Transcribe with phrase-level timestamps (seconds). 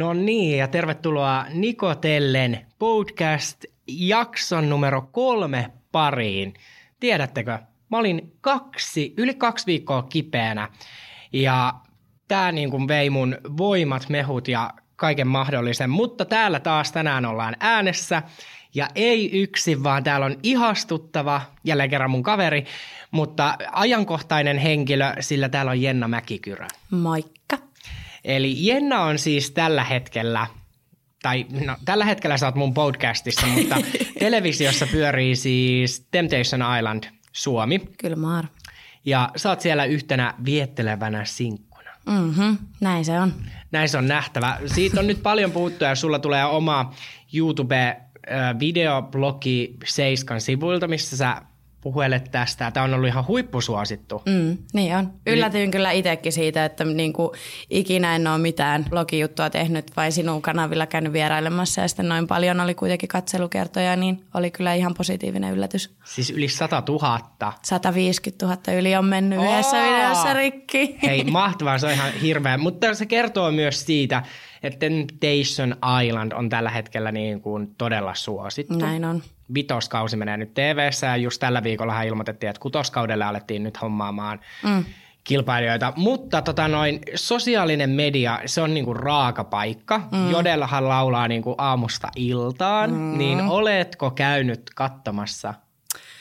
[0.00, 6.54] No niin, ja tervetuloa Nikotellen podcast-jakson numero kolme pariin.
[7.00, 7.58] Tiedättekö,
[7.90, 10.68] mä olin kaksi, yli kaksi viikkoa kipeänä
[11.32, 11.74] ja
[12.28, 17.56] tämä niin kuin vei mun voimat, mehut ja kaiken mahdollisen, mutta täällä taas tänään ollaan
[17.60, 18.22] äänessä
[18.74, 22.64] ja ei yksin, vaan täällä on ihastuttava, jälleen kerran mun kaveri,
[23.10, 26.66] mutta ajankohtainen henkilö, sillä täällä on Jenna Mäkikyrö.
[26.90, 27.69] Moikka.
[28.24, 30.46] Eli Jenna on siis tällä hetkellä,
[31.22, 33.76] tai no, tällä hetkellä sä oot mun podcastissa, mutta
[34.18, 37.80] televisiossa pyörii siis Temptation Island Suomi.
[37.98, 38.44] Kyllä maar.
[39.04, 41.90] Ja sä oot siellä yhtenä viettelevänä sinkkuna.
[42.06, 43.34] Mhm, näin se on.
[43.72, 44.58] Näin se on nähtävä.
[44.66, 46.94] Siitä on nyt paljon puhuttu ja sulla tulee oma
[47.34, 51.42] YouTube-videoblogi Seiskan sivuilta, missä sä
[51.80, 52.70] puhuelet tästä.
[52.70, 54.22] Tämä on ollut ihan huippusuosittu.
[54.26, 55.12] Mm, niin on.
[55.26, 55.70] Yllätyin niin.
[55.70, 57.30] kyllä itsekin siitä, että niin kuin
[57.70, 62.60] ikinä en ole mitään blogijuttua tehnyt, vai sinun kanavilla käynyt vierailemassa ja sitten noin paljon
[62.60, 65.94] oli kuitenkin katselukertoja, niin oli kyllä ihan positiivinen yllätys.
[66.04, 67.52] Siis yli 100 000.
[67.62, 69.44] 150 000 yli on mennyt Oo!
[69.44, 70.98] yhdessä videossa rikki.
[71.02, 72.58] Hei, mahtavaa, se on ihan hirveä.
[72.58, 74.22] Mutta se kertoo myös siitä,
[74.62, 78.78] että Temptation Island on tällä hetkellä niin kuin todella suosittu.
[78.78, 79.22] Näin on
[79.54, 84.84] vitoskausi menee nyt tv ja just tällä viikolla ilmoitettiin, että kutoskaudelle alettiin nyt hommaamaan mm.
[85.24, 85.92] kilpailijoita.
[85.96, 89.98] Mutta tota noin, sosiaalinen media, se on niinku raaka paikka.
[90.12, 90.30] Mm.
[90.30, 93.18] Jodellahan laulaa niinku aamusta iltaan, mm.
[93.18, 95.54] niin oletko käynyt katsomassa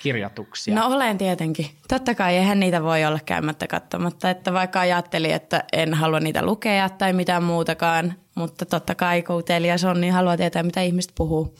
[0.01, 0.75] kirjoituksia?
[0.75, 1.65] No olen tietenkin.
[1.87, 6.45] Totta kai eihän niitä voi olla käymättä katsomatta, että vaikka ajattelin, että en halua niitä
[6.45, 9.43] lukea tai mitään muutakaan, mutta totta kai kun
[9.89, 11.55] on, niin haluaa tietää, mitä ihmiset puhuu.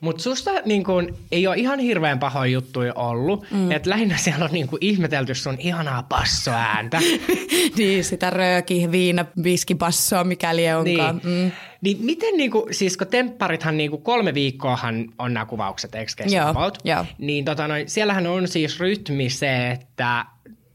[0.00, 3.46] Mutta susta niin kun, ei ole ihan hirveän pahoja juttuja ollut.
[3.50, 3.70] Mm.
[3.70, 7.00] Että lähinnä siellä on niin kun, ihmetelty sun ihanaa passoääntä.
[7.78, 11.20] niin, sitä rööki, viina, viskipassoa, mikäli onkaan.
[11.24, 11.44] Niin.
[11.44, 11.52] Mm.
[11.80, 16.12] Niin miten, niin kun, siis kun tempparithan niin kun kolme viikkoahan on nämä kuvaukset, eikö
[16.26, 17.06] Joo, joo.
[17.18, 20.24] Niin tota noin, siellähän on siis rytmi se, että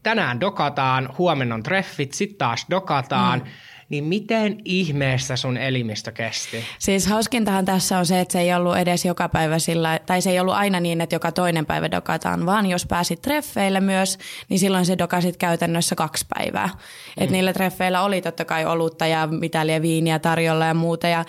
[0.02, 3.38] tänään dokataan, huomenna on treffit, sitten taas dokataan.
[3.38, 3.46] Mm
[3.88, 6.64] niin miten ihmeessä sun elimistö kesti?
[6.78, 10.30] Siis hauskintahan tässä on se, että se ei ollut edes joka päivä sillä, tai se
[10.30, 14.58] ei ollut aina niin, että joka toinen päivä dokataan, vaan jos pääsit treffeille myös, niin
[14.58, 16.66] silloin se dokasit käytännössä kaksi päivää.
[16.66, 17.24] Mm.
[17.24, 21.24] Et niillä treffeillä oli totta kai olutta ja mitä viiniä tarjolla ja muuta ja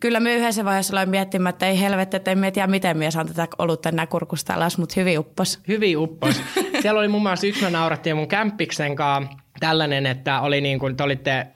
[0.00, 3.26] Kyllä me yhdessä vaiheessa aloin miettimään, että ei helvetti, että en tiedä, miten minä saan
[3.26, 5.60] tätä olutta enää kurkusta alas, mutta hyvin uppos.
[5.68, 6.42] Hyvin uppos.
[6.82, 10.96] Siellä oli muun muassa yksi, mä naurattiin mun kämppiksen kanssa tällainen, että oli niin kuin,
[10.96, 11.46] te olitte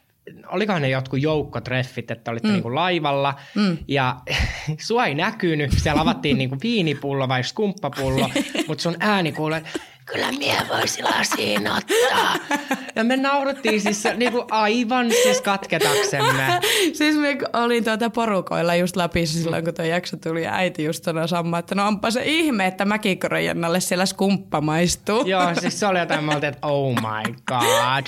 [0.47, 2.55] olikohan ne jotkut joukkotreffit, että olitte mm.
[2.55, 3.79] niinku laivalla mm.
[3.89, 4.17] ja
[4.87, 8.31] sua ei näkynyt, siellä avattiin niinku viinipullo vai skumppapullo,
[8.69, 9.63] mutta sun ääni kuulee,
[10.05, 12.35] kyllä mie voisi lasiin ottaa.
[12.97, 16.61] Ja me naurattiin siis niinku aivan siis katketaksemme.
[16.99, 21.05] siis me olin tuota porukoilla just Lapissa silloin, kun tuo jakso tuli ja äiti just
[21.05, 25.27] sanoi samma, että no onpa se ihme, että Mäkikorojennalle siellä skumppa maistuu.
[25.35, 28.07] Joo, siis se oli jotain, mä että oh my god.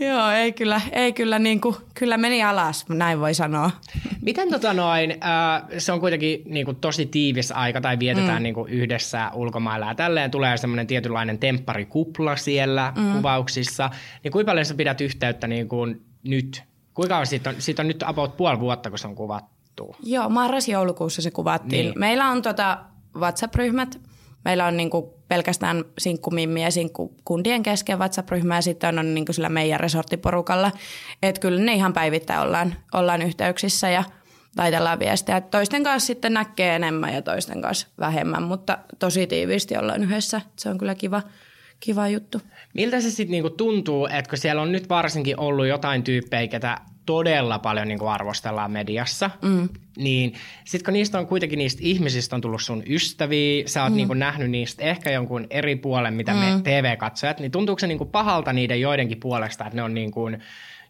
[0.00, 3.70] Joo, ei kyllä, ei kyllä niin kuin, kyllä meni alas, näin voi sanoa.
[4.22, 8.42] Miten tota noin, äh, se on kuitenkin niin kuin tosi tiivis aika tai vietetään mm.
[8.42, 13.12] niin kuin yhdessä ulkomailla ja tälleen tulee semmoinen tietynlainen tempparikupla siellä mm.
[13.12, 13.90] kuvauksissa.
[14.24, 16.62] Niin kuinka paljon sä pidät yhteyttä niin kuin nyt?
[16.94, 19.96] Kuinka on siitä, on, siitä on nyt about puoli vuotta, kun se on kuvattu?
[20.02, 21.86] Joo, marras-joulukuussa se kuvattiin.
[21.86, 21.98] Niin.
[21.98, 22.78] Meillä on tota
[23.16, 24.00] WhatsApp-ryhmät,
[24.44, 29.34] Meillä on niin kuin pelkästään sinkkumimmi ja sinkkukundien kesken WhatsApp-ryhmä ja sitten on niin kuin
[29.34, 30.72] sillä meidän resorttiporukalla.
[31.22, 34.04] Että kyllä ne ihan päivittäin ollaan, ollaan yhteyksissä ja
[34.56, 35.40] laitellaan viestejä.
[35.40, 40.40] Toisten kanssa sitten näkee enemmän ja toisten kanssa vähemmän, mutta tosi tiiviisti ollaan yhdessä.
[40.56, 41.22] Se on kyllä kiva,
[41.80, 42.40] kiva juttu.
[42.74, 46.78] Miltä se sitten niinku tuntuu, että kun siellä on nyt varsinkin ollut jotain tyyppejä, ketä
[47.06, 49.68] todella paljon niin kuin arvostellaan mediassa, mm.
[49.96, 50.34] niin
[50.64, 53.96] sitten kun niistä on kuitenkin niistä ihmisistä on tullut sun ystäviä, sä oot mm.
[53.96, 56.38] niin kuin nähnyt niistä ehkä jonkun eri puolen, mitä mm.
[56.38, 60.10] me TV-katsojat, niin tuntuuko se niin kuin pahalta niiden joidenkin puolesta, että ne on niin
[60.10, 60.38] kuin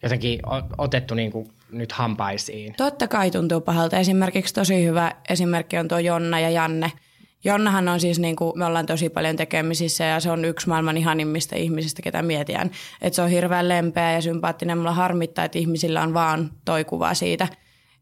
[0.04, 0.40] jotenkin
[0.78, 2.74] otettu niin kuin nyt hampaisiin?
[2.76, 3.98] Totta kai tuntuu pahalta.
[3.98, 6.92] Esimerkiksi tosi hyvä esimerkki on tuo Jonna ja Janne–
[7.44, 10.96] Jonnahan on siis, niin kuin, me ollaan tosi paljon tekemisissä ja se on yksi maailman
[10.96, 12.70] ihanimmista ihmisistä, ketä mietitään.
[13.02, 14.78] Että se on hirveän lempeä ja sympaattinen.
[14.78, 17.48] Mulla harmittaa, että ihmisillä on vaan toi kuva siitä,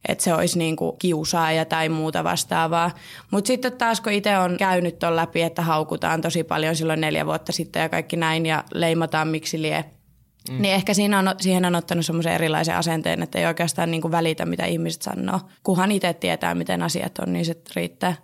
[0.09, 2.91] että se olisi niin kuin kiusaaja tai muuta vastaavaa.
[3.31, 7.27] Mutta sitten taas kun itse on käynyt tuon läpi, että haukutaan tosi paljon silloin neljä
[7.27, 9.85] vuotta sitten ja kaikki näin ja leimataan miksi lie,
[10.51, 10.63] Mm.
[10.63, 14.13] Niin ehkä siinä on, siihen on ottanut semmoisen erilaisen asenteen, että ei oikeastaan niin kuin
[14.13, 15.41] välitä, mitä ihmiset sanoo.
[15.63, 18.15] Kunhan itse tietää, miten asiat on, niin se riittää.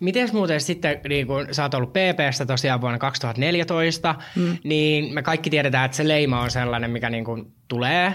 [0.00, 4.56] Miten muuten sitten, niin kun sä oot ollut PPstä tosiaan vuonna 2014, mm.
[4.64, 8.14] niin me kaikki tiedetään, että se leima on sellainen, mikä niin kuin tulee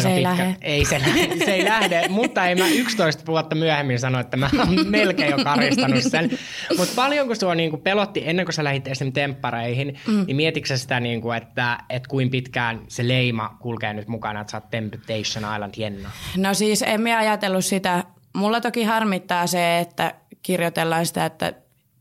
[0.00, 0.56] se ei lähde.
[0.60, 1.00] Ei se,
[1.44, 5.44] se ei lähde, mutta ei mä 11 vuotta myöhemmin sano, että mä oon melkein jo
[5.44, 6.30] karistanut sen.
[6.78, 10.24] Mutta paljonko sua niinku pelotti ennen kuin sä lähdit esimerkiksi temppareihin, mm.
[10.26, 14.56] niin mietitkö sitä, niinku, että et kuin pitkään se leima kulkee nyt mukana, että sä
[14.56, 16.10] oot Temptation Island Jenna?
[16.36, 18.04] No siis en mä ajatellut sitä.
[18.34, 21.52] Mulla toki harmittaa se, että kirjoitellaan sitä, että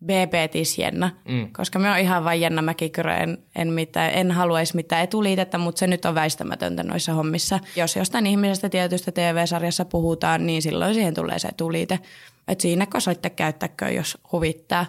[0.05, 0.33] BB
[0.77, 1.47] Jenna, mm.
[1.51, 5.79] koska me on ihan vain Jenna Mäkikyrö, en, en, mitään, en haluaisi mitään etuliitettä, mutta
[5.79, 7.59] se nyt on väistämätöntä noissa hommissa.
[7.75, 11.99] Jos jostain ihmisestä tietystä TV-sarjassa puhutaan, niin silloin siihen tulee se etuliite.
[12.47, 14.85] Että siinä kosoitte käyttäkö, jos huvittaa.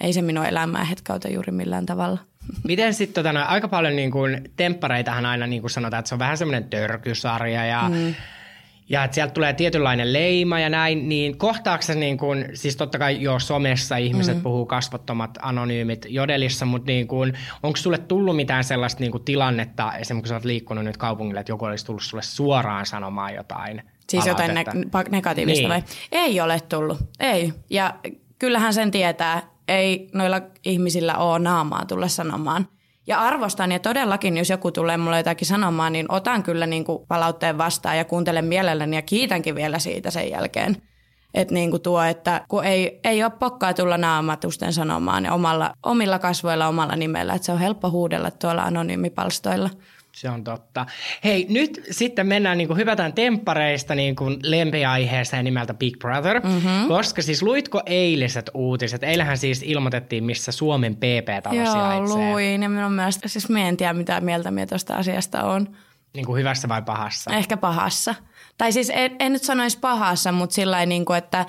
[0.00, 2.18] Ei se minun elämää hetkauta juuri millään tavalla.
[2.68, 6.18] Miten sitten tota, no, aika paljon niin kuin, temppareitahan aina niin sanotaan, että se on
[6.18, 8.14] vähän semmoinen törkysarja ja mm
[8.88, 13.22] ja että sieltä tulee tietynlainen leima ja näin, niin kohtaako niin kun, siis totta kai
[13.22, 14.42] jo somessa ihmiset mm.
[14.42, 20.12] puhuu kasvottomat anonyymit jodelissa, mutta niin kun, onko sulle tullut mitään sellaista niin tilannetta, esimerkiksi
[20.22, 23.82] kun sä oot liikkunut nyt kaupungille, että joku olisi tullut sulle suoraan sanomaan jotain?
[24.08, 24.64] Siis jotain ne-
[25.10, 25.68] negatiivista niin.
[25.68, 25.82] vai?
[26.12, 27.52] Ei ole tullut, ei.
[27.70, 27.94] Ja
[28.38, 32.68] kyllähän sen tietää, ei noilla ihmisillä ole naamaa tulla sanomaan.
[33.06, 37.06] Ja arvostan ja todellakin, jos joku tulee mulle jotakin sanomaan, niin otan kyllä niin kuin
[37.08, 40.76] palautteen vastaan ja kuuntelen mielelläni ja kiitänkin vielä siitä sen jälkeen.
[41.34, 45.74] Että niin kuin tuo, että kun ei, ei ole pokkaa tulla naamatusten sanomaan ja omalla,
[45.82, 49.70] omilla kasvoilla, omalla nimellä, että se on helppo huudella tuolla anonyymipalstoilla.
[50.16, 50.86] Se on totta.
[51.24, 56.88] Hei, nyt sitten mennään, niin kuin hypätään temppareista niin kuin lempiaiheeseen nimeltä Big Brother, mm-hmm.
[56.88, 59.02] koska siis luitko eiliset uutiset?
[59.02, 62.16] Eilähän siis ilmoitettiin, missä Suomen PP-talo Joo, sijaitsee.
[62.16, 65.76] luin ja minun mielestä, siis me en tiedä mitä mieltä minä tuosta asiasta on.
[66.14, 67.30] Niin kuin hyvässä vai pahassa?
[67.30, 68.14] Ehkä pahassa.
[68.58, 71.46] Tai siis en, en nyt sanoisi pahassa, mutta sillä niin kuin, että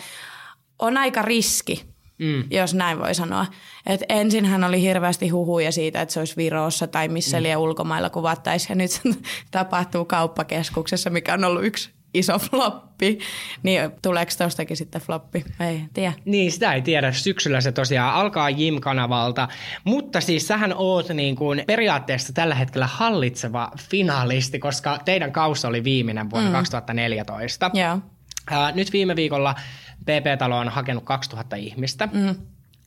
[0.79, 1.85] on aika riski
[2.19, 2.43] mm.
[2.51, 3.45] jos näin voi sanoa.
[3.85, 7.43] Et ensinhän oli hirveästi huhuja siitä, että se olisi Virossa tai missä mm.
[7.43, 8.69] liian ulkomailla kuvattaisiin.
[8.69, 9.01] Ja nyt se
[9.51, 13.19] tapahtuu kauppakeskuksessa, mikä on ollut yksi iso floppi.
[13.63, 15.45] Niin tuleeko tostakin sitten floppi?
[15.59, 16.13] Ei tiedä.
[16.25, 17.11] Niin, sitä ei tiedä.
[17.11, 19.47] Syksyllä se tosiaan alkaa Jim-kanavalta.
[19.83, 25.83] Mutta siis sähän oot niin kuin periaatteessa tällä hetkellä hallitseva finalisti, koska teidän kausi oli
[25.83, 26.55] viimeinen vuonna mm.
[26.55, 27.71] 2014.
[27.73, 27.99] Joo.
[28.73, 29.55] Nyt viime viikolla
[30.01, 32.09] PP-talo on hakenut 2000 ihmistä.
[32.13, 32.35] Mm.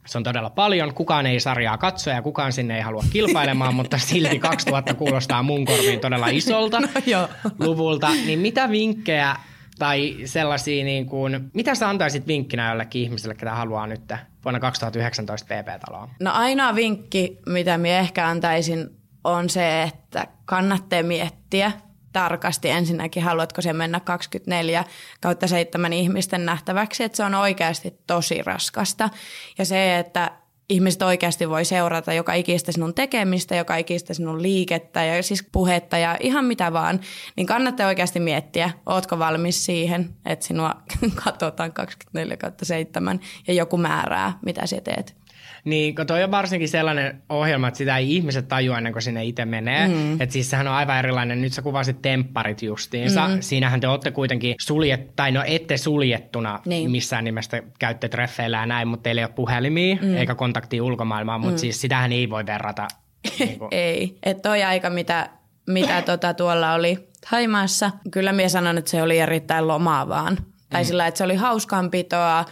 [0.07, 0.95] Se on todella paljon.
[0.95, 5.65] Kukaan ei sarjaa katsoa ja kukaan sinne ei halua kilpailemaan, mutta silti 2000 kuulostaa mun
[5.65, 7.29] korviin todella isolta no, jo.
[7.59, 8.11] luvulta.
[8.27, 9.37] Niin mitä vinkkejä
[9.79, 14.13] tai sellaisia, niin kuin, mitä sä antaisit vinkkinä jollekin ihmiselle, ketä haluaa nyt
[14.45, 16.09] vuonna 2019 PP-taloa?
[16.21, 18.89] No ainoa vinkki, mitä minä ehkä antaisin,
[19.25, 21.73] on se, että kannattaa miettiä–
[22.13, 24.85] tarkasti ensinnäkin, haluatko se mennä 24
[25.21, 29.11] kautta 7 ihmisten nähtäväksi, että se on oikeasti tosi raskasta.
[29.59, 30.31] Ja se, että
[30.71, 35.99] ihmiset oikeasti voi seurata joka ikistä sinun tekemistä, joka ikistä sinun liikettä ja siis puhetta
[35.99, 37.01] ja ihan mitä vaan,
[37.37, 40.75] niin kannattaa oikeasti miettiä, ootko valmis siihen, että sinua
[41.25, 45.20] katsotaan 24 kautta 7 ja joku määrää, mitä sinä teet.
[45.65, 49.25] Niin, kun toi on varsinkin sellainen ohjelma, että sitä ei ihmiset tajua ennen kuin sinne
[49.25, 49.89] itse menee.
[49.89, 50.21] Mm.
[50.21, 51.43] Että siis sehän on aivan erilainen.
[51.43, 53.29] Nyt sä kuvasit tempparit justiinsa.
[53.29, 53.41] Mm.
[53.41, 56.91] Siinähän te olette kuitenkin suljet, tai no ette suljettuna niin.
[56.91, 60.17] missään nimestä käytte treffeillä ja näin, mutta teillä ei ole puhelimia mm.
[60.17, 61.59] eikä kontaktia ulkomaailmaan, mutta mm.
[61.59, 62.89] siis sitähän ei voi verrata.
[63.39, 63.69] niin kuin.
[63.71, 65.31] ei, että toi aika mitä,
[65.67, 67.91] mitä tota tuolla oli Haimaassa.
[68.11, 70.35] Kyllä minä sanon, että se oli erittäin lomaavaan.
[70.35, 70.45] Mm.
[70.71, 72.45] Tai sillä, että se oli hauskanpitoa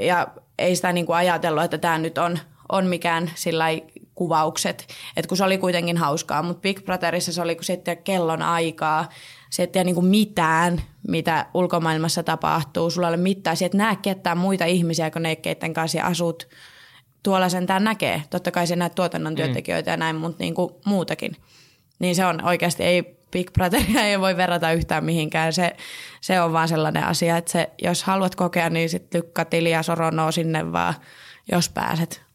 [0.00, 0.26] ja
[0.58, 2.38] ei sitä niin kuin ajatellut, että tämä nyt on,
[2.72, 3.64] on mikään sillä
[4.14, 4.86] kuvaukset,
[5.16, 8.42] että kun se oli kuitenkin hauskaa, mutta Big Brotherissa se oli, kun se ei kellon
[8.42, 9.08] aikaa,
[9.50, 14.38] se ei niin mitään, mitä ulkomaailmassa tapahtuu, sulla ei ole mitään, sä et näe ketään
[14.38, 16.48] muita ihmisiä kuin ne, keiden kanssa asut,
[17.22, 18.22] tuolla sentään näkee.
[18.30, 19.36] Totta kai se näet tuotannon mm.
[19.36, 19.92] työntekijöitä mm.
[19.92, 21.36] ja näin, mutta niin kuin muutakin.
[21.98, 25.52] Niin se on oikeasti, ei Big Brotheria ei voi verrata yhtään mihinkään.
[25.52, 25.76] Se,
[26.20, 29.82] se on vaan sellainen asia, että se, jos haluat kokea, niin sitten lykkä tili ja
[29.82, 30.94] soronoo sinne vaan,
[31.52, 32.29] jos pääset.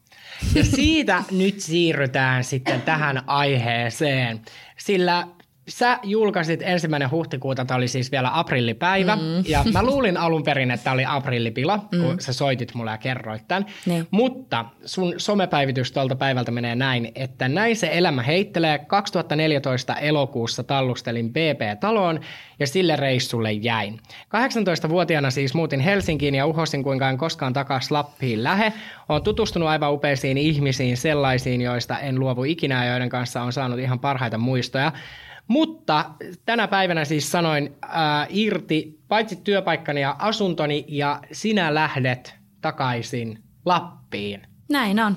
[0.54, 4.40] Ja siitä nyt siirrytään sitten tähän aiheeseen,
[4.76, 5.28] sillä
[5.68, 9.22] sä julkaisit ensimmäinen huhtikuuta, tämä oli siis vielä aprillipäivä, mm.
[9.48, 12.02] ja mä luulin alun perin, että tämä oli aprillipila, mm.
[12.02, 13.66] kun sä soitit mulle ja kerroit tämän.
[13.86, 14.06] Niin.
[14.10, 18.78] Mutta sun somepäivitys tuolta päivältä menee näin, että näin se elämä heittelee.
[18.78, 22.20] 2014 elokuussa tallustelin BP-taloon
[22.58, 24.00] ja sille reissulle jäin.
[24.86, 28.72] 18-vuotiaana siis muutin Helsinkiin ja uhosin kuinka en koskaan takaisin Lappiin lähe.
[29.08, 33.78] Olen tutustunut aivan upeisiin ihmisiin, sellaisiin, joista en luovu ikinä ja joiden kanssa on saanut
[33.78, 34.92] ihan parhaita muistoja.
[35.48, 36.10] Mutta
[36.46, 44.46] tänä päivänä siis sanoin ää, irti paitsi työpaikkani ja asuntoni ja sinä lähdet takaisin Lappiin.
[44.68, 45.16] Näin on.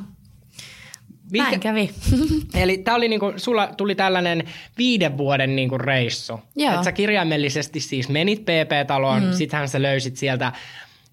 [1.32, 1.50] Minkä?
[1.50, 1.90] Näin kävi.
[2.62, 4.44] Eli tää oli niinku, sulla tuli tällainen
[4.78, 6.40] viiden vuoden niinku reissu.
[6.56, 6.76] Joo.
[6.76, 9.34] Et sä kirjaimellisesti siis menit PP-taloon, mm.
[9.34, 10.52] sittenhän sä löysit sieltä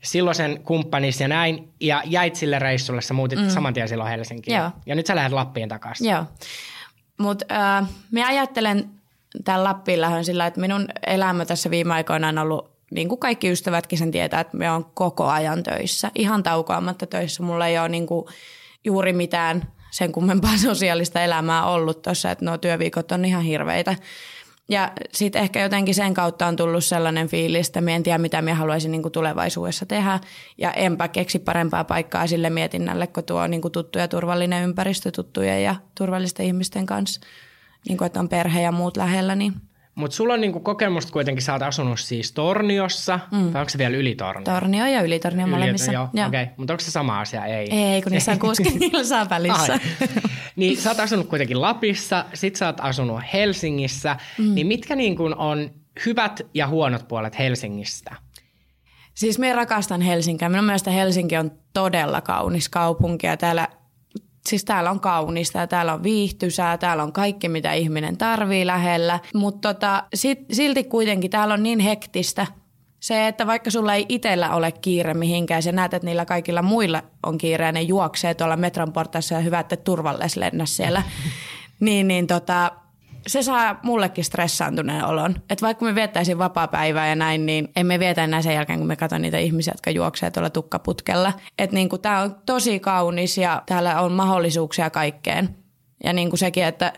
[0.03, 3.49] silloisen kumppanis ja näin, ja jäit sille reissulle, sä muutit mm.
[3.49, 4.57] saman tien silloin Helsinkiin.
[4.57, 4.71] Joo.
[4.87, 6.11] Ja nyt sä lähdet Lappiin takaisin.
[6.11, 6.25] Joo.
[7.19, 7.45] Mutta
[7.79, 8.91] äh, mä ajattelen
[9.45, 13.51] tämän Lappiin lähön sillä, että minun elämä tässä viime aikoina on ollut, niin kuin kaikki
[13.51, 16.11] ystävätkin sen tietää, että me on koko ajan töissä.
[16.15, 17.43] Ihan taukoamatta töissä.
[17.43, 18.27] Mulla ei ole niin kuin
[18.85, 23.97] juuri mitään sen kummempaa sosiaalista elämää ollut tuossa, että nuo työviikot on ihan hirveitä.
[24.69, 28.55] Ja sitten ehkä jotenkin sen kautta on tullut sellainen fiilis, että en tiedä mitä minä
[28.55, 30.21] haluaisin niin tulevaisuudessa tehdä.
[30.59, 35.11] Ja enpä keksi parempaa paikkaa sille mietinnälle, kun tuo niin kuin tuttu ja turvallinen ympäristö
[35.11, 37.21] tuttujen ja turvallisten ihmisten kanssa.
[37.89, 39.53] Niin kuin, että on perhe ja muut lähellä, niin
[39.97, 43.53] mutta sulla on niinku kokemusta kuitenkin, sä oot asunut siis Torniossa, mm.
[43.53, 44.45] vai onko se vielä Ylitornio?
[44.45, 45.93] Tornio ja Ylitornio molemmissa.
[45.93, 46.27] Joo, joo.
[46.27, 46.43] okei.
[46.43, 46.55] Okay.
[46.57, 47.47] Mutta onko se sama asia?
[47.47, 47.71] Ei.
[47.71, 49.79] Ei, kun niissä on 60 saa välissä.
[50.57, 54.55] niin sä oot asunut kuitenkin Lapissa, sit sä oot asunut Helsingissä, mm.
[54.55, 55.71] niin mitkä niinku on
[56.07, 58.17] hyvät ja huonot puolet Helsingistä?
[59.15, 60.49] Siis me rakastan Helsinkiä.
[60.49, 63.69] Minun mielestä Helsinki on todella kaunis kaupunki ja täällä
[64.47, 69.21] siis täällä on kaunista ja täällä on viihtysää, täällä on kaikki, mitä ihminen tarvii lähellä.
[69.35, 70.05] Mutta tota,
[70.53, 72.47] silti kuitenkin täällä on niin hektistä,
[73.01, 77.03] se, että vaikka sulla ei itsellä ole kiire mihinkään, ja näet, että niillä kaikilla muilla
[77.23, 81.03] on kiire ja ne juoksee tuolla metron portaissa ja hyvä, että turvalles lennä siellä,
[81.81, 82.73] niin, niin tota,
[83.27, 85.31] se saa mullekin stressaantuneen olon.
[85.51, 88.97] Että vaikka me viettäisiin vapaa-päivää ja näin, niin emme vietä enää sen jälkeen, kun me
[88.97, 91.33] katson niitä ihmisiä, jotka juoksee tuolla tukkaputkella.
[91.59, 95.57] Että niin tämä on tosi kaunis ja täällä on mahdollisuuksia kaikkeen.
[96.05, 96.93] Ja niin kuin sekin, että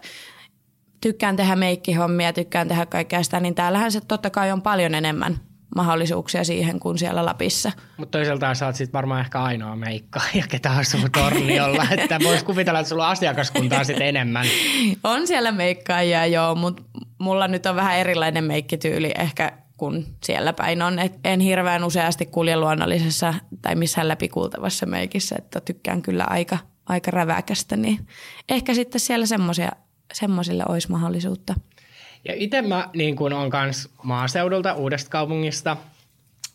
[1.01, 5.48] tykkään tehdä meikkihommia, tykkään tehdä kaikkea sitä, niin täällähän se totta kai on paljon enemmän
[5.77, 7.73] mahdollisuuksia siihen kuin siellä Lapissa.
[7.97, 12.43] Mutta toisaalta sä oot sit varmaan ehkä ainoa meikka ja ketä asuu torniolla, että vois
[12.43, 14.47] kuvitella, että sulla on asiakaskuntaa sitten enemmän.
[15.05, 16.83] On siellä meikkaajia joo, mutta
[17.19, 20.99] mulla nyt on vähän erilainen meikkityyli ehkä kuin siellä päin on.
[20.99, 27.11] Et en hirveän useasti kulje luonnollisessa tai missään läpikultavassa meikissä, että tykkään kyllä aika, aika
[27.11, 28.07] räväkästä, niin
[28.49, 29.27] ehkä sitten siellä
[30.13, 31.55] semmoisille olisi mahdollisuutta.
[32.25, 35.77] Ja itse mä niin kun on kans maaseudulta, uudesta kaupungista,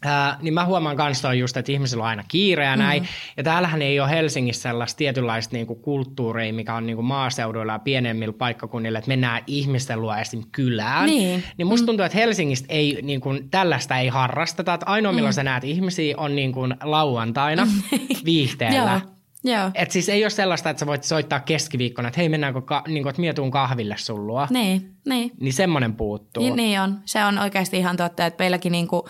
[0.05, 3.03] Ää, niin mä huomaan kans toi just, että ihmisillä on aina kiire ja näin.
[3.03, 3.33] Mm-hmm.
[3.37, 8.33] Ja täällähän ei ole Helsingissä sellaista tietynlaista niinku kulttuuria, mikä on niinku maaseuduilla ja pienemmillä
[8.33, 10.43] paikkakunnilla, että mennään ihmisten luo esim.
[10.51, 11.05] kylään.
[11.05, 11.85] Niin, niin musta mm.
[11.85, 14.73] tuntuu, että Helsingistä ei, niinku, tällaista ei harrasteta.
[14.73, 15.35] Että ainoa milloin mm.
[15.35, 17.67] sä näet ihmisiä on niinku lauantaina
[18.25, 19.01] viihteellä.
[19.43, 19.71] Joo.
[19.75, 23.03] Et siis ei ole sellaista, että sä voit soittaa keskiviikkona, että hei mennäänkö, ka- niin
[23.03, 24.47] kuin, että mietuun kahville sun luo.
[24.49, 25.31] Niin, niin.
[25.39, 26.43] Niin semmoinen puuttuu.
[26.43, 26.99] Niin, niin on.
[27.05, 29.03] Se on oikeasti ihan totta, että meilläkin niin kuin,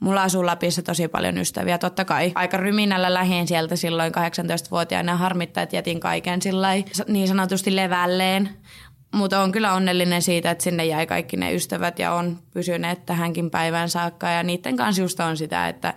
[0.00, 1.78] mulla asuu Lapissa tosi paljon ystäviä.
[1.78, 6.68] Totta kai aika ryminällä lähin sieltä silloin 18-vuotiaana harmittaa, että jätin kaiken sillä
[7.08, 8.48] niin sanotusti levälleen.
[9.14, 13.50] Mutta on kyllä onnellinen siitä, että sinne jäi kaikki ne ystävät ja on pysyneet tähänkin
[13.50, 14.28] päivään saakka.
[14.28, 15.94] Ja niiden kanssa just on sitä, että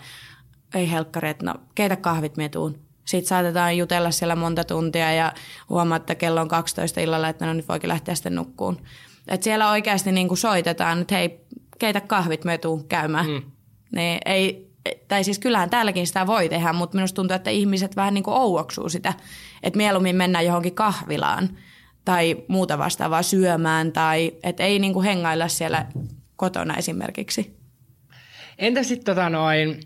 [0.74, 5.34] ei helkkaret, no keitä kahvit metuun sitten saatetaan jutella siellä monta tuntia ja
[5.70, 8.82] huomaa, että kello on 12 illalla, että no nyt voikin lähteä sitten nukkuun.
[9.28, 11.46] Et siellä oikeasti niin kuin soitetaan, että hei,
[11.80, 13.28] keitä kahvit me tuu käymään.
[13.28, 13.42] Mm.
[13.96, 14.72] Niin ei,
[15.08, 18.38] tai siis kyllähän täälläkin sitä voi tehdä, mutta minusta tuntuu, että ihmiset vähän niin kuin
[18.38, 19.14] ouoksuu sitä,
[19.64, 21.50] että mieluummin mennään johonkin kahvilaan
[22.06, 25.86] tai muuta vastaavaa syömään tai että ei niin kuin hengailla siellä
[26.36, 27.58] kotona esimerkiksi.
[28.58, 29.80] Entä sitten tota noin,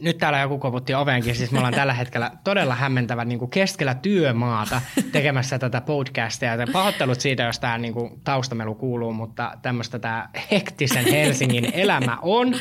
[0.00, 3.94] nyt täällä joku koputti ovenkin, siis me ollaan tällä hetkellä todella hämmentävä niin kuin keskellä
[3.94, 4.80] työmaata
[5.12, 6.54] tekemässä tätä podcastia.
[6.54, 12.18] Ja pahoittelut siitä, jos tämä niin kuin taustamelu kuuluu, mutta tämmöistä tämä hektisen Helsingin elämä
[12.22, 12.54] on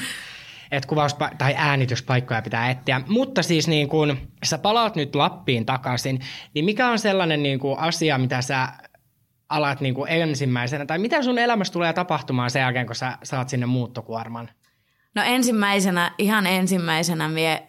[0.71, 3.01] että kuvauspa- tai äänityspaikkoja pitää etsiä.
[3.07, 6.19] Mutta siis niin kun sä palaat nyt Lappiin takaisin,
[6.53, 8.67] niin mikä on sellainen niin kuin asia, mitä sä
[9.49, 13.49] alat niin kuin ensimmäisenä, tai mitä sun elämässä tulee tapahtumaan sen jälkeen, kun sä saat
[13.49, 14.49] sinne muuttokuorman?
[15.15, 17.67] No ensimmäisenä, ihan ensimmäisenä mie,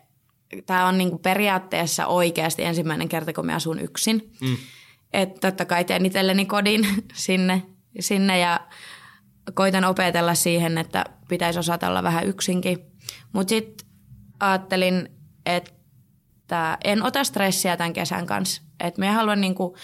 [0.66, 4.32] tämä on niinku periaatteessa oikeasti ensimmäinen kerta, kun me asun yksin.
[4.40, 4.56] Mm.
[5.12, 7.62] Että totta kai teen itselleni kodin sinne,
[8.00, 8.60] sinne ja
[9.54, 12.78] koitan opetella siihen, että pitäisi osata olla vähän yksinkin.
[13.32, 13.86] Mutta sitten
[14.40, 15.08] ajattelin,
[15.46, 18.62] että en ota stressiä tämän kesän kanssa.
[18.80, 19.76] Että me haluan niinku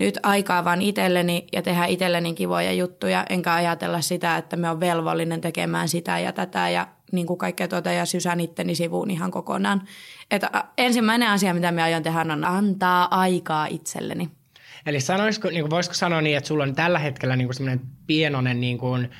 [0.00, 4.80] nyt aikaa vaan itselleni ja tehdä itselleni kivoja juttuja, enkä ajatella sitä, että me on
[4.80, 9.30] velvollinen tekemään sitä ja tätä ja niin kuin kaikkea tuota ja sysän itteni sivuun ihan
[9.30, 9.82] kokonaan.
[10.30, 14.30] Että ensimmäinen asia, mitä me aion tehdä, on antaa aikaa itselleni.
[14.86, 17.80] Eli sanoisiko, niin kuin voisiko sanoa niin, että sulla on tällä hetkellä niin kuin semmoinen
[18.06, 19.10] pienoinen niin kuin,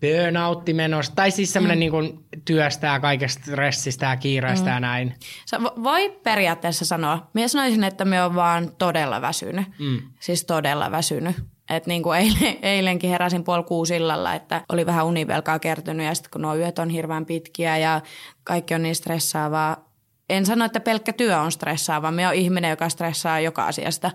[0.00, 1.80] burnoutti menossa, tai siis semmoinen mm.
[1.80, 4.74] niin kuin työstää kaikesta stressistä ja kiireistä mm.
[4.74, 5.14] ja näin.
[5.46, 7.30] Sä voi periaatteessa sanoa.
[7.34, 9.66] Minä sanoisin, että me on vaan todella väsynyt.
[9.78, 10.02] Mm.
[10.20, 11.36] Siis todella väsynyt.
[11.70, 16.14] Et niin kuin eilen, eilenkin heräsin puoli kuusi illalla, että oli vähän univelkaa kertynyt ja
[16.14, 18.00] sitten kun nuo yöt on hirveän pitkiä ja
[18.44, 19.88] kaikki on niin stressaavaa.
[20.30, 22.10] En sano, että pelkkä työ on stressaavaa.
[22.10, 24.10] Me on ihminen, joka stressaa joka asiasta.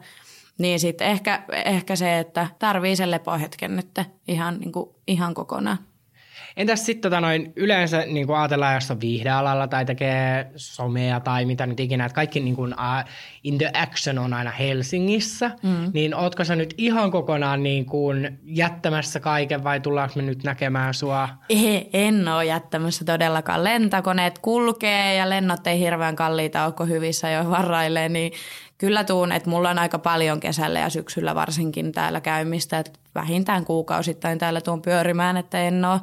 [0.57, 5.77] Niin sitten ehkä, ehkä se, että tarvii sen lepohetken nyt ihan, niin kuin, ihan kokonaan.
[6.57, 11.45] Entäs sitten tota noin, yleensä niin kuin ajatellaan, jos on viihdealalla tai tekee somea tai
[11.45, 13.09] mitä nyt ikinä, että kaikki niin kuin, uh,
[13.43, 15.91] in the action on aina Helsingissä, mm.
[15.93, 20.93] niin ootko sä nyt ihan kokonaan niin kuin jättämässä kaiken vai tullaanko me nyt näkemään
[20.93, 21.29] sua?
[21.49, 23.63] Ei, en ole jättämässä todellakaan.
[23.63, 28.31] Lentokoneet kulkee ja lennot ei hirveän kalliita ole, hyvissä jo varraille, niin
[28.77, 33.65] kyllä tuun, että mulla on aika paljon kesällä ja syksyllä varsinkin täällä käymistä, että vähintään
[33.65, 36.01] kuukausittain täällä tuon pyörimään, että en ole,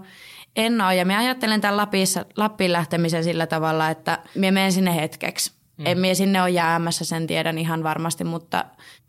[0.57, 0.95] en ole.
[0.95, 5.53] Ja mä ajattelen tämän Lapissa, Lappiin lähtemisen sillä tavalla, että mä menen sinne hetkeksi.
[5.77, 5.87] Mm.
[5.87, 8.65] En minä sinne ole jäämässä, sen tiedän ihan varmasti, mutta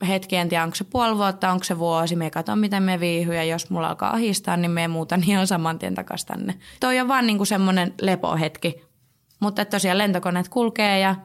[0.08, 2.16] hetki en tiedä, onko se puoli vuotta, onko se vuosi.
[2.16, 5.80] Me katson, miten me viihyy ja jos mulla alkaa ahistaa, niin me muutan ihan saman
[5.80, 6.56] tien takaisin tänne.
[6.80, 8.84] Toi on vaan niinku semmoinen lepohetki.
[9.40, 11.16] Mutta tosiaan lentokoneet kulkee ja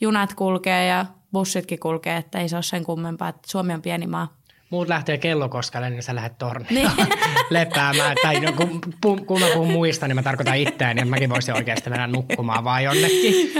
[0.00, 4.06] junat kulkee ja bussitkin kulkee, että ei se ole sen kummempaa, että Suomi on pieni
[4.06, 4.36] maa.
[4.74, 7.08] Muut lähtee kellokoskalle, niin sä lähdet torniin niin.
[7.50, 8.16] lepäämään.
[8.22, 11.54] Tai no, kun, kun, kun mä puhun muista, niin mä tarkoitan itseäni, niin mäkin voisin
[11.54, 13.52] oikeasti mennä nukkumaan vaan jonnekin.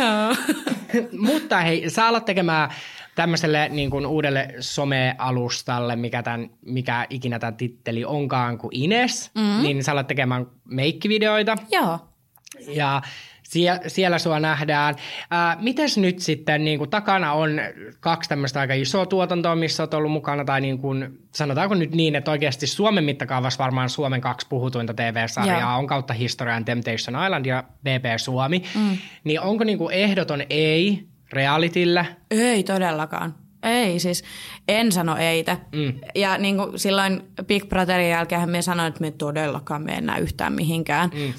[1.28, 2.70] Mutta hei, sä alat tekemään
[3.14, 9.62] tämmöiselle niin kuin uudelle somealustalle, mikä, tämän, mikä ikinä tämä titteli onkaan kuin Ines, mm-hmm.
[9.62, 11.56] niin sä alat tekemään meikkivideoita.
[11.70, 11.98] Joo.
[12.68, 13.02] Ja
[13.54, 14.94] Sie- siellä sua nähdään.
[15.30, 17.50] Ää, mites nyt sitten, niin kuin takana on
[18.00, 22.16] kaksi tämmöistä aika isoa tuotantoa, missä olet ollut mukana, tai niin kuin, sanotaanko nyt niin,
[22.16, 25.78] että oikeasti Suomen mittakaavassa varmaan Suomen kaksi puhutuinta TV-sarjaa Joo.
[25.78, 28.62] on kautta historian Temptation Island ja BP Suomi.
[28.74, 28.98] Mm.
[29.24, 32.06] Niin onko niin kuin ehdoton ei realitille?
[32.30, 33.34] Ei todellakaan.
[33.62, 34.24] Ei, siis
[34.68, 35.56] en sano eitä.
[35.72, 35.92] Mm.
[36.14, 40.52] Ja niin kuin silloin Big Brotherin jälkeen me sanoin, että me todellakaan me enää yhtään
[40.52, 41.10] mihinkään.
[41.14, 41.32] Mm.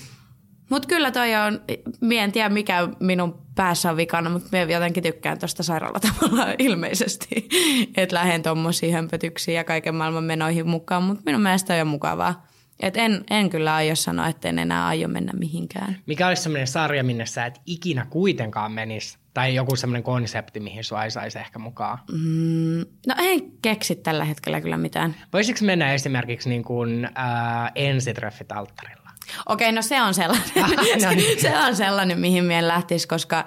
[0.69, 1.61] Mutta kyllä toi on,
[2.01, 7.49] mie en tiedä mikä minun päässä on vikana, mutta me jotenkin tykkään tuosta sairaalatavalla ilmeisesti.
[7.97, 12.45] Että lähden tuommoisiin hömpötyksiin ja kaiken maailman menoihin mukaan, mutta minun mielestä on jo mukavaa.
[12.79, 15.97] Et en, en kyllä aio sanoa, että en enää aio mennä mihinkään.
[16.05, 19.17] Mikä olisi sellainen sarja, minne sä et ikinä kuitenkaan menisi?
[19.33, 21.97] Tai joku sellainen konsepti, mihin sua ei saisi ehkä mukaan?
[22.11, 25.15] Mm, no en keksi tällä hetkellä kyllä mitään.
[25.33, 29.04] Voisiko mennä esimerkiksi niin kuin, äh, ensitreffit alttarilla?
[29.45, 30.51] Okei, no se on sellainen,
[31.03, 31.41] no niin.
[31.41, 33.45] se on sellainen mihin mien lähtisi, koska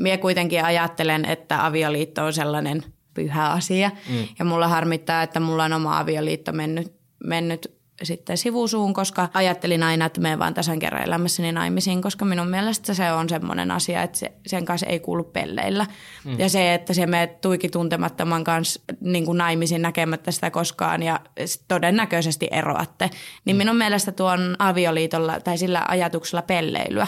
[0.00, 2.84] minä kuitenkin ajattelen, että avioliitto on sellainen
[3.14, 3.90] pyhä asia.
[4.08, 4.28] Mm.
[4.38, 6.92] Ja mulla harmittaa, että mulla on oma avioliitto mennyt,
[7.24, 12.48] mennyt sitten sivusuun, koska ajattelin aina, että menen vaan tasan kerran elämässäni naimisiin, koska minun
[12.48, 15.86] mielestä se on semmoinen asia, että se, sen kanssa ei kuulu pelleillä.
[16.24, 16.38] Mm.
[16.38, 21.20] Ja se, että se me tuiki tuntemattoman kanssa niin kuin naimisiin näkemättä sitä koskaan ja
[21.68, 23.10] todennäköisesti eroatte,
[23.44, 23.58] niin mm.
[23.58, 27.06] minun mielestä tuon avioliitolla tai sillä ajatuksella pelleilyä.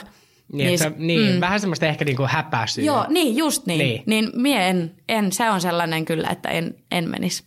[0.53, 1.41] Niin, niin, se, niin mm.
[1.41, 2.85] vähän semmoista ehkä niin kuin häpäisyä.
[2.85, 3.79] Joo, niin just niin.
[3.79, 7.45] Niin, niin mie en, en, se on sellainen kyllä, että en, en menisi.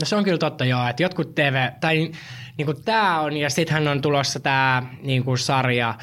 [0.00, 2.12] No se on kyllä totta joo, että jotkut TV, tai
[2.58, 5.94] niin kuin tämä on, ja sittenhän on tulossa tämä niin kuin sarja,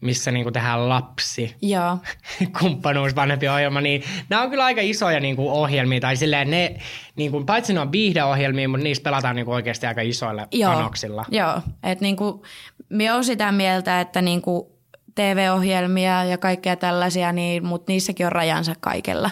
[0.00, 1.98] missä niin kuin tehdään lapsi, Joo.
[2.60, 6.76] kumppanuus, vanhempi ohjelma, niin nämä on kyllä aika isoja niin kuin ohjelmia, tai silleen ne,
[7.16, 10.72] niin kuin, paitsi ne on viihdeohjelmia, mutta niissä pelataan niin kuin oikeasti aika isoilla Joo.
[10.72, 11.24] panoksilla.
[11.30, 12.42] Joo, että niin kuin,
[12.88, 14.66] minä olen sitä mieltä, että niin kuin
[15.14, 19.30] TV-ohjelmia ja kaikkea tällaisia, niin, mutta niissäkin on rajansa kaikella.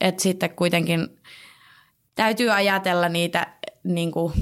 [0.00, 1.08] Että sitten kuitenkin
[2.14, 3.46] täytyy ajatella niitä
[3.84, 4.32] niin kuin,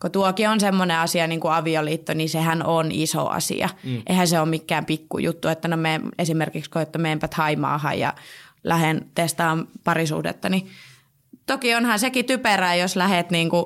[0.00, 3.68] kun tuokin on semmoinen asia niin kuin avioliitto, niin sehän on iso asia.
[3.84, 4.02] Mm.
[4.06, 8.14] Eihän se ole mikään pikkujuttu, että no me esimerkiksi koetta meenpä Haimaahan ja
[8.64, 10.70] lähden testaamaan parisuhdetta, niin
[11.46, 13.64] toki onhan sekin typerää, jos lähet niin kuin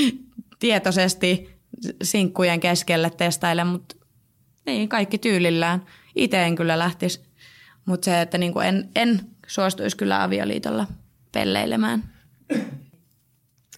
[0.58, 1.56] tietoisesti
[2.02, 3.96] sinkkujen keskelle testaille, mutta
[4.66, 5.82] niin, kaikki tyylillään.
[6.16, 7.20] Itse en kyllä lähtisi,
[7.86, 10.86] mutta se, että niin kuin en, en suostuisi kyllä avioliitolla
[11.32, 12.04] pelleilemään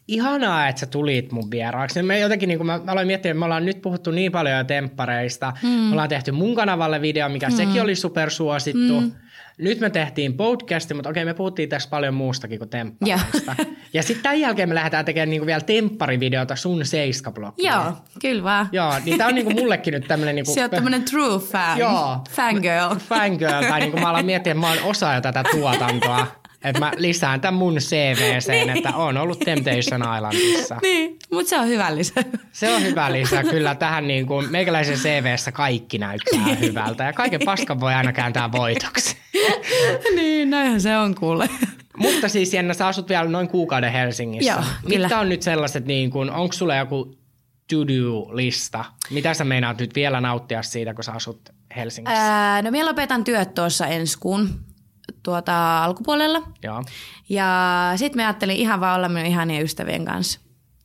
[0.08, 2.02] ihanaa, että sä tulit mun vieraaksi.
[2.02, 4.58] Me jotenkin, niin kun mä, mä aloin miettiä, että me ollaan nyt puhuttu niin paljon
[4.58, 5.52] jo temppareista.
[5.62, 5.68] Mm.
[5.68, 7.56] Me ollaan tehty mun kanavalle video, mikä mm.
[7.56, 9.00] sekin oli supersuosittu.
[9.00, 9.12] Mm.
[9.58, 13.54] Nyt me tehtiin podcasti, mutta okei, me puhuttiin tässä paljon muustakin kuin temppareista.
[13.58, 18.42] Ja, ja sitten tämän jälkeen me lähdetään tekemään niinku vielä tempparivideota sun seiska Joo, kyllä
[18.42, 18.68] vaan.
[18.72, 20.34] Joo, niin tämä on niinku mullekin nyt tämmöinen...
[20.34, 21.78] Niinku, Se on tämmöinen true fan.
[21.78, 22.18] Joo.
[22.30, 22.94] Fangirl.
[23.08, 26.26] Fangirl, tai niinku mä alan miettiä, että mä oon osa jo tätä tuotantoa.
[26.64, 28.76] että mä lisään tämän mun CVCen, Niin.
[28.76, 30.76] että on ollut Temptation Islandissa.
[30.82, 32.24] Niin, mutta se on hyvä lisä.
[32.52, 33.42] Se on hyvä lisä.
[33.42, 38.52] Kyllä tähän niin kuin meikäläisen CVssä kaikki näyttää hyvältä ja kaiken paskan voi aina kääntää
[38.52, 39.16] voitoksi.
[40.16, 41.48] niin, näinhän se on kuule.
[41.96, 44.52] Mutta siis Jenna, sä asut vielä noin kuukauden Helsingissä.
[44.52, 45.20] Joo, Mitkä kyllä.
[45.20, 47.18] on nyt sellaiset, niin kuin, onko sulla joku
[47.70, 48.84] to-do-lista?
[49.10, 51.40] Mitä sä meinaat nyt vielä nauttia siitä, kun sä asut
[51.76, 52.22] Helsingissä?
[52.22, 54.60] Ää, no minä lopetan työt tuossa ensi kuun
[55.22, 56.42] tuota, alkupuolella.
[56.62, 56.84] Joo.
[57.28, 60.40] Ja sitten mä ajattelin ihan vaan olla minun ihanien ystävien kanssa.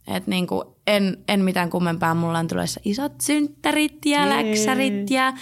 [0.07, 5.33] Et niinku, en, en mitään kummempaa, mulla on tulossa isot synttärit ja läksärit ja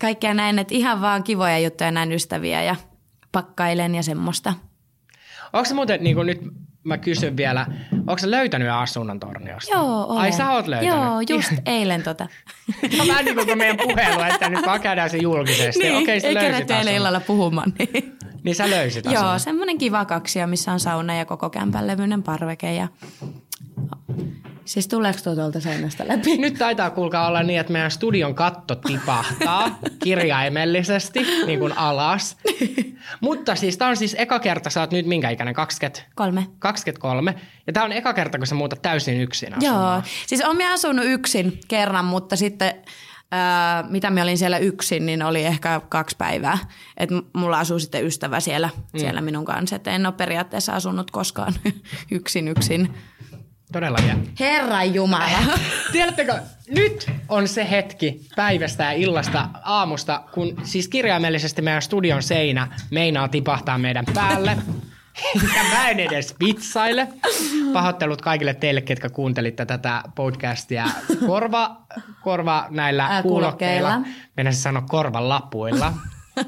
[0.00, 0.58] kaikkea näin.
[0.58, 2.76] Että ihan vaan kivoja juttuja näin ystäviä ja
[3.32, 4.54] pakkailen ja semmoista.
[5.52, 6.40] Onko se muuten, niin kuin nyt
[6.84, 9.74] mä kysyn vielä, onko sä löytänyt asunnon Torniosta?
[9.74, 10.22] Joo, olen.
[10.22, 10.94] Ai sä oot löytänyt?
[10.94, 12.28] Joo, just eilen tota.
[13.00, 15.82] On vähän niin kuin meidän puhelu, että nyt vaan käydään se julkisesti.
[15.82, 17.72] niin, Okei, sä ei löysit kerätty eilen illalla puhumaan.
[17.78, 18.18] Niin.
[18.44, 19.40] Niin sä löysit Joo, asunnon.
[19.40, 22.74] semmoinen kiva kaksio, missä on sauna ja koko kämpän levyinen parveke.
[22.74, 22.88] Ja...
[24.64, 26.36] Siis tuleeko tuo tuolta seinästä läpi?
[26.36, 32.36] Nyt taitaa kuulkaa olla niin, että meidän studion katto tipahtaa kirjaimellisesti niin kuin alas.
[33.20, 36.02] Mutta siis tämä on siis eka kerta, sä oot nyt minkä ikäinen, 20?
[36.14, 36.46] Kolme.
[36.58, 37.34] 23.
[37.66, 40.02] Ja tämä on eka kerta, kun sä muutat täysin yksin Joo, asumaan.
[40.26, 42.74] siis olen minä asunut yksin kerran, mutta sitten
[43.30, 46.58] ää, mitä minä olin siellä yksin, niin oli ehkä kaksi päivää.
[46.96, 49.00] Et mulla asuu sitten ystävä siellä, mm.
[49.00, 51.54] siellä minun kanssa, että en ole periaatteessa asunut koskaan
[52.10, 52.94] yksin yksin.
[53.74, 54.16] Todella jää.
[54.40, 55.38] Herran Jumala.
[55.92, 56.34] Tiedättekö,
[56.68, 63.28] nyt on se hetki päivästä ja illasta aamusta, kun siis kirjaimellisesti meidän studion seinä meinaa
[63.28, 64.56] tipahtaa meidän päälle.
[65.56, 67.08] Ja mä en edes vitsaile.
[67.72, 70.84] Pahoittelut kaikille teille, ketkä kuuntelitte tätä podcastia
[71.26, 71.76] korva,
[72.22, 73.88] korva näillä Ää, kuulokkeilla.
[73.90, 74.28] kuulokkeilla.
[74.36, 75.92] Mennään sanoa korvan lapuilla.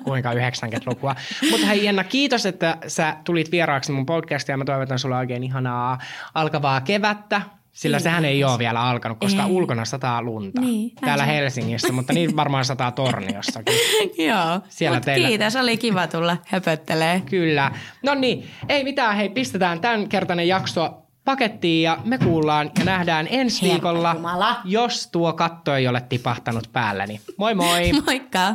[0.05, 1.14] Kuinka 90-lukua.
[1.51, 5.42] Mutta hei Jenna, kiitos, että sä tulit vieraaksi mun podcastiin ja mä toivotan sulle oikein
[5.44, 5.99] ihanaa
[6.35, 7.42] alkavaa kevättä.
[7.72, 9.51] Sillä sehän ei ole vielä alkanut, koska Ei.
[9.51, 10.61] ulkona sataa lunta.
[10.61, 11.31] Niin, Täällä se.
[11.33, 13.75] Helsingissä, mutta niin varmaan sataa Torniossakin.
[14.29, 17.22] Joo, Siellä teillä- kiitos, oli kiva tulla höpöttelee.
[17.31, 17.70] Kyllä.
[18.03, 23.27] No niin, ei mitään, hei pistetään tämän kertainen jakso pakettiin ja me kuullaan ja nähdään
[23.31, 24.57] ensi Herra viikolla, Jumala.
[24.64, 27.20] jos tuo katto ei ole tipahtanut päälleni.
[27.38, 27.92] Moi moi!
[28.07, 28.55] Moikka!